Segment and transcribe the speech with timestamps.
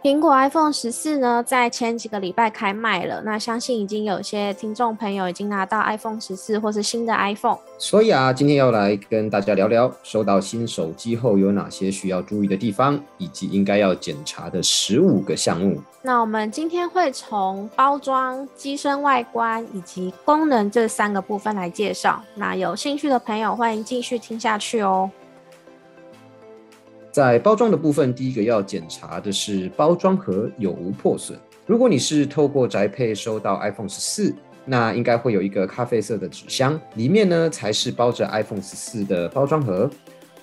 [0.00, 3.20] 苹果 iPhone 十四呢，在前几个礼拜开卖了。
[3.24, 7.58] 那相信已经有些听众朋友已经拿到 iPhone 十四或是新的 iPhone。
[7.78, 15.82] 所以啊，今天要来跟大家聊聊，收到新手机后有哪些需要注意的地方，以及应该要检查的十五个项目。
[16.00, 22.22] 那我们今天会从包装、机身外观以及功能这三个部分来介绍。
[22.36, 25.10] 那有兴趣的朋友，欢迎继续听下去哦。
[27.10, 31.38] 在包装的部分，第一个要检查的是包装盒有无破损。
[31.66, 34.34] 如果你是透过宅配收到 iPhone 十四，
[34.64, 39.90] 那应该会有一个咖啡色的纸箱，里面呢才是包着 iPhone 十四的包装盒。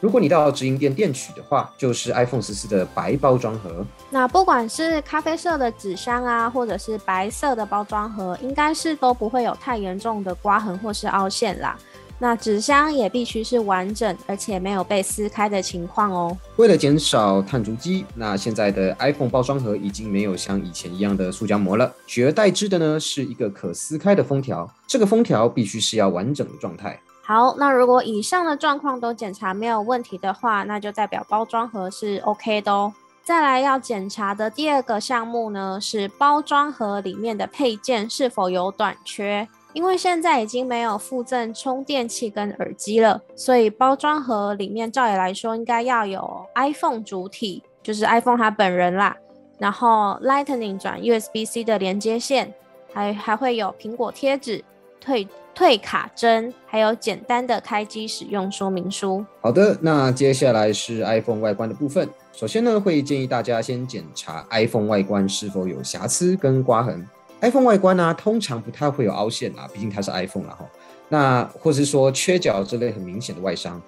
[0.01, 3.83] 如果你到直营店店取的话，就是 iPhone 十四的白包装盒。
[4.11, 11.77] 那不管是咖啡色的纸箱啊，或者是白色的包装盒，应该是都不会有太严重的刮痕或是凹陷啦。
[12.17, 16.37] 那纸箱也必须是完整，而且没有被撕开的情况哦。
[16.55, 24.69] 为了减少碳足迹，那现在的 iPhone 包装盒已经没有像以前一样的塑胶膜了，取而代之的呢是一个可撕开的封条。
[24.87, 26.99] 这个封条必须是要完整的状态。
[27.21, 32.93] 好，那如果以上的状况都检查没有问题的话，那就代表包装盒是 OK 的哦。
[33.23, 39.47] 再来要检查的第二个项目呢，是包装盒里面的配件是否有短缺。
[39.75, 49.17] 因为现在已经没有附赠充电器跟耳机了，所以包装盒里面照理来说应该要有 iPhone 主体，就是 iPhone 它本人啦，
[49.57, 52.53] 然后 Lightning 转 USB-C 的连接线，
[52.93, 54.63] 还还会有苹果贴纸、
[55.01, 59.25] 退退卡针，还有简单的开机使用说明书。
[59.41, 62.07] 好的，那接下来是 iPhone 外观的部分。
[62.31, 67.05] 首先呢，会建议大家先检查 iPhone 外观是否有瑕疵跟刮痕。
[67.41, 70.65] iPhone 外观呢，通常不太会有凹陷啊，毕竟它是 iPhone 了哈。
[71.09, 73.81] 那或是说缺角这类很明显的外伤，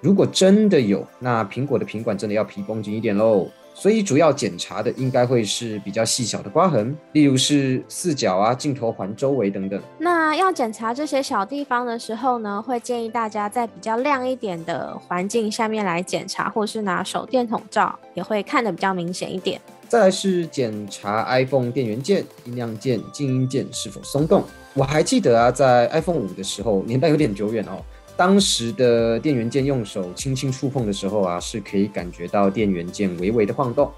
[0.00, 3.48] 如果真的有，那苹果的品管真的要皮绷紧一点喽。
[3.74, 9.78] 所以主要检查的应该会是比较细小的刮痕，例如是四角啊、镜头环周围等等。
[9.98, 19.60] 那要检查这些小地方的时候呢，会建议大家在比较亮一点的环境下面来检查，或是拿手电筒照，也会看得比较明显一点。
[19.88, 24.42] 再来是检查 iPhone 电源键、音量键、静音键是否松动。
[24.72, 27.78] 我还记得啊，在 iPhone 五的时候，年代有点久远哦。
[28.16, 33.90] 当时的电源键用手轻轻触碰的时候啊，是可以感觉到电源键微微的晃动。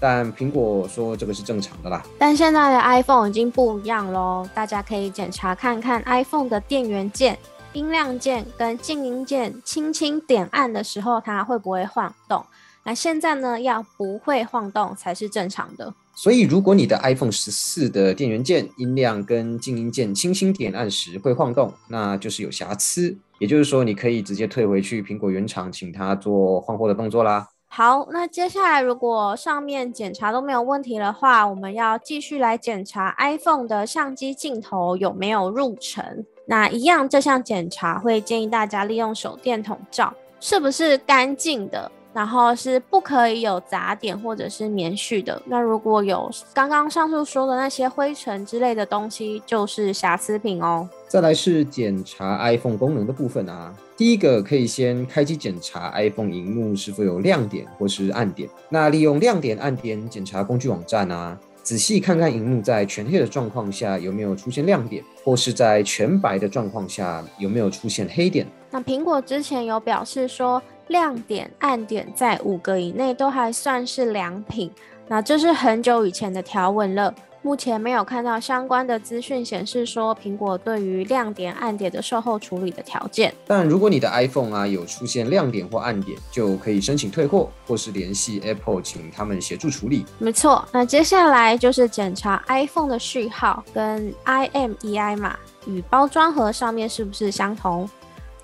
[0.00, 2.02] 但苹果说这个是正常的啦。
[2.18, 7.38] 但现在的 iPhone 已经不一样喽，大家可以检查看看 iPhone 的电源键、
[7.74, 12.44] 音量键跟静音键，轻轻点按的时候，它会不会晃动？
[12.90, 15.94] 那现在呢，要不会晃动才是正常的。
[16.12, 23.16] 所以，如果你的 iPhone 十四的电源键、音量跟静音键轻轻点按时会晃动，那就是有瑕疵。
[23.38, 27.46] 也就是说，你可以直接退回去苹果原厂，请他做换货的动作啦。
[27.68, 36.26] 好，那接下来如果上面检查都没有问题的话，我们要继续来检查 iPhone 的相机镜头有没有入尘。
[36.46, 41.88] 那一样，这项检查会建议大家利用手电筒照，是不是干净的？
[42.12, 45.40] 然后是不可以有杂点或者是棉絮的。
[45.46, 50.88] 那如果有刚刚上述说的那些灰尘之类的东西，就是瑕疵品哦。
[51.06, 53.72] 再来是检查 iPhone 功能的部分啊。
[53.96, 58.48] 第一个可以先开机检查 iPhone 荧幕是否有亮点或是暗点。
[58.68, 68.46] 那利用亮点、暗点检查工具网站啊，仔细看看荧幕在全黑的状况下有没有出现亮点，或是在全白的状况下有没有出现黑点。
[68.70, 70.60] 那苹果之前有表示说。
[70.90, 74.68] 亮点、暗点在五个以内都还算是良品，
[75.06, 77.14] 那这是很久以前的条文了。
[77.42, 83.32] 目前没有看到相关的资讯显示说苹果对于亮点、暗点的售后处理的条件。
[83.46, 90.04] 但如果你的 iPhone 啊有出现亮点或暗点，就可以申请退货，或是联系 Apple 请他们协助处理。
[90.18, 97.88] 没错，那接下来就是检查 iPhone 的序号跟 IMEI 码与包装盒上面是不是相同。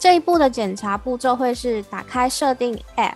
[0.07, 3.15] 这一步的检查步骤会是打开设定 App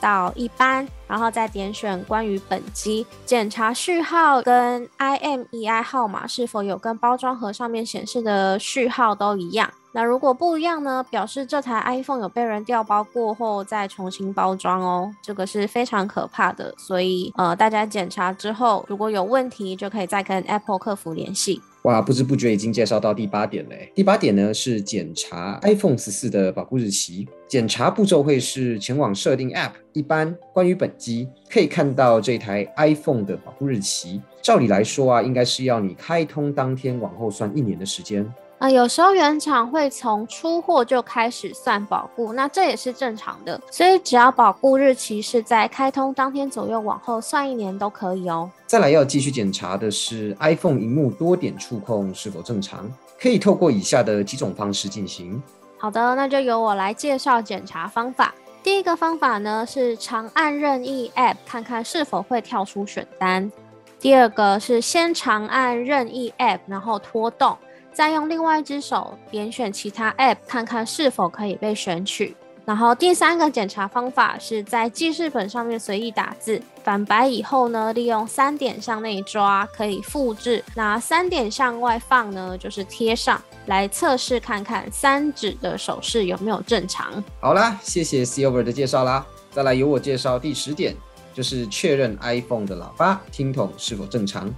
[0.00, 9.70] 到一般，然后再点选关于本机，检查序号跟 IMEI 号码是否有跟包装盒上面显示的序号都一样。
[9.92, 16.72] 那如果不一样呢，表示这台 iPhone 有被人调包过后再重新包装哦，这个是非常可怕的。
[16.78, 21.60] 所以呃，大家检查之后如果有问题，就可以再跟 Apple 客服联系。
[21.82, 23.90] 哇，不知不觉已经介绍到第八点嘞。
[23.94, 27.26] 第八点呢是检查 iPhone 十四的保护日期。
[27.48, 34.20] 检查步骤会是前往设定 App，一般关于本机可以看到这台 iPhone 的保护日期。
[34.42, 38.30] 照理来说啊，应该是要你开通当天往后算一年的时间。
[38.60, 43.58] 啊，有时候原厂会从出货就开始算保固，那这也是正常的。
[43.70, 48.50] 所以只要保固日期是在开通当天左右往后算一年都可以哦。
[48.66, 52.86] 再来要继续检查的是 iPhone 荧幕多点触控是否正常，
[53.18, 55.42] 可以透过以下的几种方式进行。
[55.78, 58.34] 好的，那就由我来介绍检查方法。
[58.62, 63.50] 第一个方法呢是长按任意 App 看看是否会跳出选单。
[63.98, 67.56] 第二个是先长按任意 App，然后拖动。
[67.92, 72.36] 再用另外一只手点选其他 App，看看是否可以被选取。
[72.66, 87.22] 然后第三个检查方法是在记事本上面随意打字，反白以后呢，利用三点向内抓可以复制，那三点向外放呢就是贴上来测试看看三指的手势有没有正常。
[87.40, 89.26] 好啦，谢谢 Silver 的介绍啦。
[89.50, 90.94] 再来由我介绍第十点，
[91.34, 94.48] 就是确认 iPhone 的喇叭听筒是否正常。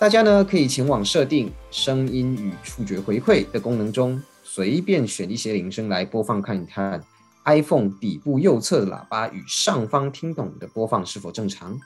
[0.00, 6.98] 大家呢可以前往设定声音与触觉回馈的功能中，随便选一些铃声来播放看一看
[7.44, 11.78] ，iPhone 底部右侧的喇叭与上方听筒的播放是否正常。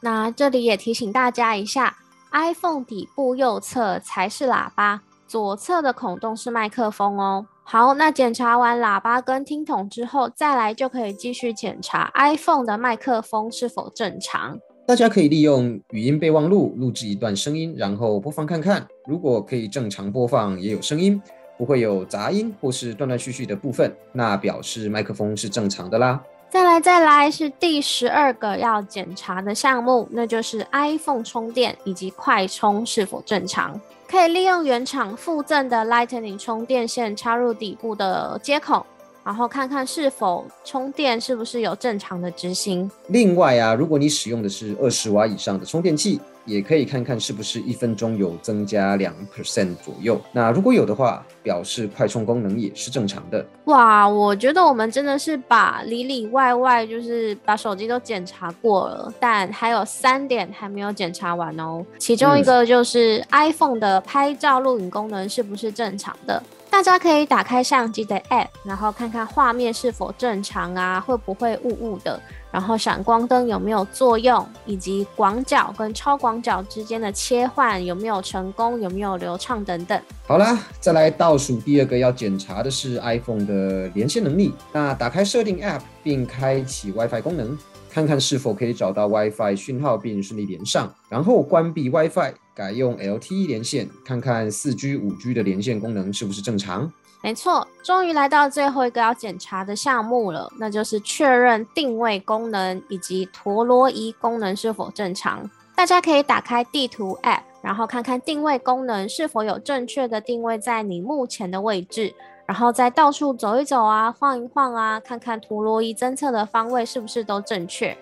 [0.00, 1.98] 那这里也提醒大家一下
[2.32, 7.46] ，iPhone 底部右侧才是喇叭，左侧的孔洞是麦克风哦。
[7.62, 14.58] 好，那检查完喇叭跟听筒之后，再来就可以继续检查 iPhone 的麦克风是否正常。
[14.90, 18.84] 大家可以利用语音备忘录录制一段声音，然后播放看看。
[19.06, 21.22] 如果可以正常播放，也有声音，
[21.56, 26.20] 不会有杂音或是断断续续的部分，那表示麦克风是正常的啦。
[26.48, 33.80] 再来，再来是第十二个要检查的项目，那就是 iPhone 充电以及快充是否正常。
[34.08, 38.84] 可以利用原厂附赠的 Lightning 充电线插入底部的接口。
[39.24, 42.90] 然后看看是否充电是不是有正常的执行。
[43.08, 50.18] 另外啊，如果你使用的是二十瓦以上的充电器，也可以看看是不是一分钟有增加两 percent 左右。
[50.32, 53.44] 那如果有的话，表示快充功能也是正常的。
[53.66, 61.84] 哇，我觉得我们真的是把里里外外就是把手机都检查过了，但还有三点还没有检查完哦。
[61.98, 66.42] 其中一个就是 iPhone 的拍照录影功能是不是正常的。
[66.70, 72.18] 大家可以打开相机的 App，然后看看画面是否正常啊，会不会雾雾的，
[72.50, 80.00] 然后闪光灯有没有作用，以及广角跟超广角之间的切换有没有成功，有没有流畅等等。
[80.26, 84.54] 好啦，再来倒数第二个要检查的是 iPhone 的连线能力。
[84.72, 87.58] 那打开设定 App 并开启 WiFi 功能。
[87.92, 96.92] 看看是否可以找到 WiFi 讯号并顺利连上，然后关闭 WiFi，改用 LTE 连线，看看 4G、5G 的连线功能是不是正常。
[97.22, 105.50] 没错，终于来到最后一个要检查的项目了，那就是确认定位功能以及陀螺仪功能是否正常。
[105.74, 112.12] 大家可以打开地图 App，然后看看定位功能是否有正确的定位在你目前的位置。
[112.44, 117.96] 然后再到处走一走啊，晃一晃啊，看看陀螺仪侦测的方位是不是都正确。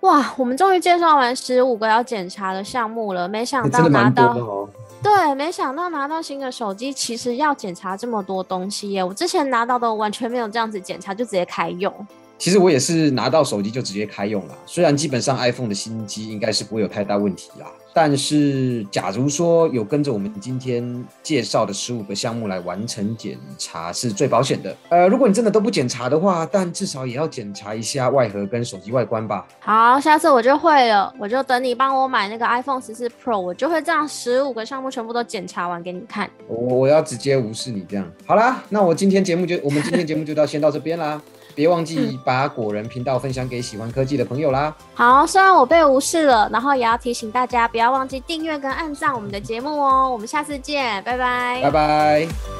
[0.00, 4.66] 哇，我们终于介绍完十五个要检查的项目了，没想到拿到，
[5.02, 9.04] 对，没想到拿到新的手机，其实要检查这么多东西耶！
[9.04, 11.94] 我之前拿到的完全没有这样子检查，就直接开用。
[12.38, 17.66] 其实我也是拿到手机就直接开用了，虽然基本上 iPhone 的新机应该是不会有太大问题啦。
[17.92, 24.76] 但是，假如说有跟着我们今天介绍的十五个项目来完成检查，是最保险的。
[24.88, 29.46] 呃，如果你真的都不检查的话，但至少也要检查一下外盒跟手机外观吧。
[29.58, 36.30] 好，下次我就会了，我就等你帮我买那个 iPhone 十四 Pro，我就会这样十五个项目全部都检查完给你看。
[36.46, 38.08] 我我要直接无视你这样。
[38.24, 41.20] 好啦，那我今天节目就我们今天节目就到先到这边啦。
[41.54, 44.74] 别忘记把果仁频道分享给喜欢科技的朋友啦！
[44.94, 50.10] 好，虽然我被无视了，然后也要提醒大家不要忘记订阅跟按赞我们的节目哦。
[50.10, 52.59] 我们下次见，拜拜，拜拜。